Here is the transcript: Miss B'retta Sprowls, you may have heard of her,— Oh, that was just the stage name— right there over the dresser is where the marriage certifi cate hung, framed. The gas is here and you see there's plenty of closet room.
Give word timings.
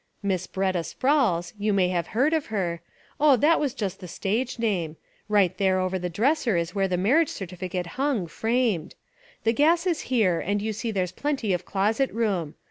Miss 0.23 0.47
B'retta 0.47 0.79
Sprowls, 0.83 1.53
you 1.59 1.73
may 1.73 1.89
have 1.89 2.07
heard 2.17 2.33
of 2.33 2.47
her,— 2.47 2.81
Oh, 3.21 3.35
that 3.35 3.59
was 3.59 3.75
just 3.75 3.99
the 3.99 4.07
stage 4.07 4.57
name— 4.57 4.97
right 5.37 5.55
there 5.59 5.79
over 5.79 5.99
the 5.99 6.09
dresser 6.09 6.57
is 6.57 6.73
where 6.73 6.87
the 6.87 6.97
marriage 6.97 7.29
certifi 7.29 7.69
cate 7.69 7.85
hung, 8.01 8.25
framed. 8.25 8.95
The 9.43 9.53
gas 9.53 9.85
is 9.85 10.01
here 10.09 10.39
and 10.39 10.59
you 10.59 10.73
see 10.73 10.89
there's 10.89 11.11
plenty 11.11 11.53
of 11.53 11.65
closet 11.65 12.11
room. 12.15 12.55